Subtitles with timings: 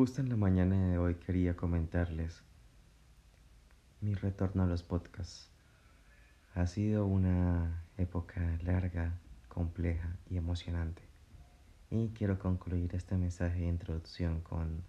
[0.00, 2.42] Justo en la mañana de hoy quería comentarles
[4.00, 5.50] mi retorno a los podcasts.
[6.54, 9.18] Ha sido una época larga,
[9.48, 11.02] compleja y emocionante.
[11.90, 14.82] Y quiero concluir este mensaje de introducción con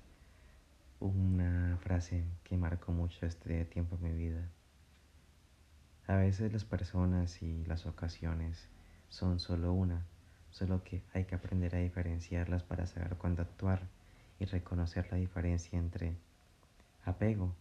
[1.01, 4.47] una frase que marcó mucho este tiempo en mi vida.
[6.07, 8.69] A veces las personas y las ocasiones
[9.09, 10.05] son solo una,
[10.51, 13.89] solo que hay que aprender a diferenciarlas para saber cuándo actuar
[14.41, 16.17] y reconocer la diferencia entre
[17.05, 17.53] apego,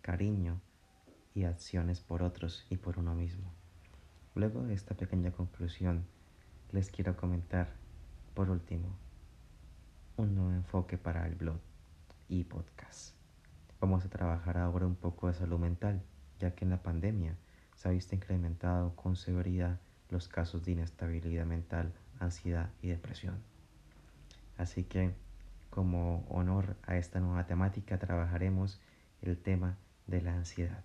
[0.00, 0.58] cariño
[1.34, 3.52] y acciones por otros y por uno mismo.
[4.34, 6.06] Luego de esta pequeña conclusión,
[6.72, 7.74] les quiero comentar,
[8.32, 8.88] por último,
[10.16, 11.58] un nuevo enfoque para el blog
[12.30, 13.14] y podcast.
[13.78, 16.00] Vamos a trabajar ahora un poco de salud mental,
[16.38, 17.36] ya que en la pandemia
[17.76, 19.78] se ha visto incrementado con severidad
[20.08, 23.42] los casos de inestabilidad mental, ansiedad y depresión.
[24.56, 25.22] Así que
[25.74, 28.80] como honor a esta nueva temática trabajaremos
[29.22, 30.84] el tema de la ansiedad.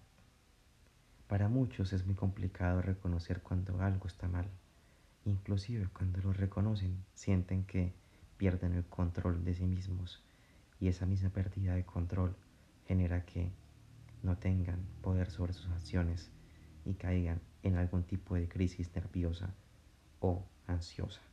[1.28, 4.48] Para muchos es muy complicado reconocer cuando algo está mal.
[5.26, 7.94] Inclusive cuando lo reconocen sienten que
[8.38, 10.24] pierden el control de sí mismos
[10.80, 12.36] y esa misma pérdida de control
[12.88, 13.52] genera que
[14.24, 16.32] no tengan poder sobre sus acciones
[16.84, 19.54] y caigan en algún tipo de crisis nerviosa
[20.20, 21.29] o ansiosa.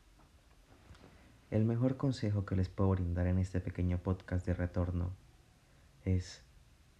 [1.49, 5.11] El mejor consejo que les puedo brindar en este pequeño podcast de retorno
[6.03, 6.43] es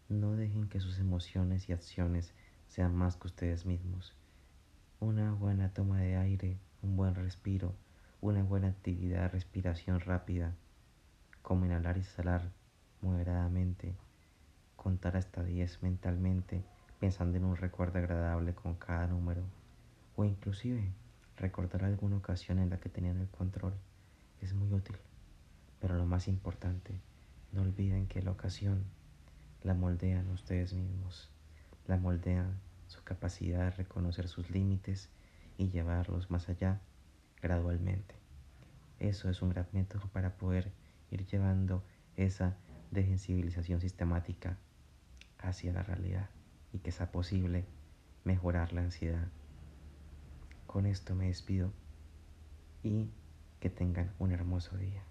[0.08, 2.34] no dejen que sus emociones y acciones
[2.70, 4.16] sean más que ustedes mismos.
[5.02, 7.76] Una buena toma de aire, un buen respiro,
[8.22, 10.56] una buena actividad de respiración rápida,
[11.42, 12.50] como inhalar y exhalar
[13.02, 13.98] moderadamente,
[14.78, 16.64] contar hasta 10 mentalmente
[17.02, 19.44] pensando en un recuerdo agradable con cada número,
[20.16, 20.94] o inclusive
[21.36, 23.74] recordar alguna ocasión en la que tenían el control
[24.42, 24.98] es muy útil.
[25.80, 27.00] Pero lo más importante,
[27.52, 28.84] no olviden que la ocasión
[29.64, 31.30] la moldean ustedes mismos,
[31.88, 35.10] la moldean su capacidad de reconocer sus límites
[35.58, 36.80] y llevarlos más allá
[37.42, 38.16] gradualmente.
[39.00, 40.72] Eso es un gran método para poder
[41.12, 41.84] ir llevando
[42.16, 42.58] esa
[42.92, 44.58] desensibilización sistemática
[45.40, 46.30] hacia la realidad
[46.74, 47.66] y que sea posible
[48.24, 49.28] mejorar la ansiedad.
[50.66, 51.72] Con esto me despido
[52.84, 53.10] y
[53.60, 55.04] que tengan un hermoso día.